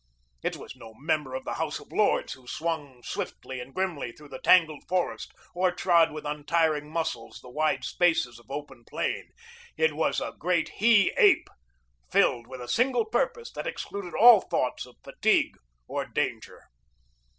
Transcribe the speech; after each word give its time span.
It 0.41 0.55
was 0.57 0.75
no 0.75 0.95
member 0.95 1.35
of 1.35 1.45
the 1.45 1.53
House 1.53 1.79
of 1.79 1.91
Lords 1.91 2.33
who 2.33 2.47
swung 2.47 3.03
swiftly 3.03 3.59
and 3.61 3.71
grimly 3.71 4.11
through 4.11 4.29
the 4.29 4.41
tangled 4.41 4.83
forest 4.87 5.31
or 5.53 5.71
trod 5.71 6.11
with 6.11 6.25
untiring 6.25 6.89
muscles 6.89 7.39
the 7.39 7.51
wide 7.51 7.83
stretches 7.83 8.39
of 8.39 8.49
open 8.49 8.83
plain 8.83 9.29
it 9.77 9.93
was 9.93 10.19
a 10.19 10.33
great 10.39 10.69
he 10.77 11.13
ape 11.17 11.47
filled 12.11 12.47
with 12.47 12.61
a 12.61 12.67
single 12.67 13.05
purpose 13.05 13.51
that 13.51 13.67
excluded 13.67 14.15
all 14.15 14.41
thoughts 14.41 14.87
of 14.87 14.95
fatigue 15.03 15.55
or 15.87 16.03
danger. 16.07 16.63